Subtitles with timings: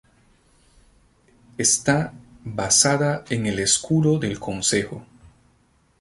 [1.59, 2.11] Está
[2.43, 5.05] basada en el escudo del concejo.